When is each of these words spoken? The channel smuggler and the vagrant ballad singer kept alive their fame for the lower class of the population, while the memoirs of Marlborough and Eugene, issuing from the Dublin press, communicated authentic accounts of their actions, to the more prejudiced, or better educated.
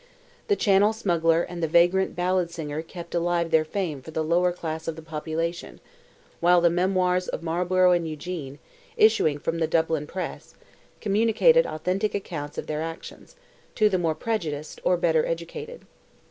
The 0.47 0.55
channel 0.55 0.93
smuggler 0.93 1.43
and 1.43 1.61
the 1.61 1.67
vagrant 1.67 2.15
ballad 2.15 2.49
singer 2.49 2.81
kept 2.81 3.13
alive 3.13 3.51
their 3.51 3.63
fame 3.63 4.01
for 4.01 4.09
the 4.09 4.23
lower 4.23 4.51
class 4.51 4.87
of 4.87 4.95
the 4.95 5.03
population, 5.03 5.79
while 6.39 6.59
the 6.59 6.71
memoirs 6.71 7.27
of 7.27 7.43
Marlborough 7.43 7.91
and 7.91 8.07
Eugene, 8.07 8.57
issuing 8.97 9.37
from 9.37 9.59
the 9.59 9.67
Dublin 9.67 10.07
press, 10.07 10.55
communicated 11.01 11.67
authentic 11.67 12.15
accounts 12.15 12.57
of 12.57 12.65
their 12.65 12.81
actions, 12.81 13.35
to 13.75 13.89
the 13.89 13.99
more 13.99 14.15
prejudiced, 14.15 14.81
or 14.83 14.97
better 14.97 15.23
educated. 15.23 15.85